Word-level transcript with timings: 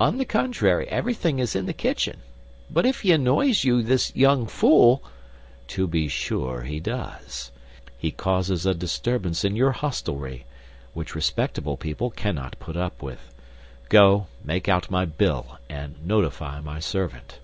"On 0.00 0.18
the 0.18 0.24
contrary, 0.24 0.88
everything 0.88 1.38
is 1.38 1.54
in 1.54 1.66
the 1.66 1.72
kitchen. 1.72 2.16
But 2.68 2.86
if 2.86 3.02
he 3.02 3.12
annoys 3.12 3.62
you, 3.62 3.82
this 3.84 4.10
young 4.16 4.48
fool—" 4.48 5.00
"To 5.68 5.86
be 5.86 6.08
sure 6.08 6.62
he 6.62 6.80
does. 6.80 7.52
He 7.96 8.10
causes 8.10 8.66
a 8.66 8.74
disturbance 8.74 9.44
in 9.44 9.54
your 9.54 9.70
hostelry, 9.70 10.44
which 10.92 11.14
respectable 11.14 11.76
people 11.76 12.10
cannot 12.10 12.58
put 12.58 12.76
up 12.76 13.00
with. 13.00 13.32
Go; 13.88 14.26
make 14.42 14.68
out 14.68 14.90
my 14.90 15.04
bill 15.04 15.58
and 15.70 16.04
notify 16.04 16.58
my 16.60 16.80
servant." 16.80 17.38